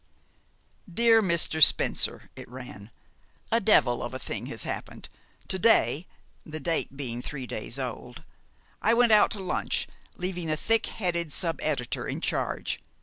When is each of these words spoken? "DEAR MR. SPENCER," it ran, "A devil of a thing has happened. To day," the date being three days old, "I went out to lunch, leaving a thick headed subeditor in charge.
"DEAR 0.91 1.21
MR. 1.21 1.61
SPENCER," 1.61 2.31
it 2.35 2.49
ran, 2.49 2.89
"A 3.51 3.59
devil 3.59 4.01
of 4.01 4.15
a 4.15 4.17
thing 4.17 4.47
has 4.47 4.63
happened. 4.63 5.09
To 5.47 5.59
day," 5.59 6.07
the 6.43 6.59
date 6.59 6.97
being 6.97 7.21
three 7.21 7.45
days 7.45 7.77
old, 7.77 8.23
"I 8.81 8.95
went 8.95 9.11
out 9.11 9.29
to 9.37 9.39
lunch, 9.43 9.87
leaving 10.17 10.49
a 10.49 10.57
thick 10.57 10.87
headed 10.87 11.29
subeditor 11.31 12.07
in 12.11 12.19
charge. 12.19 12.79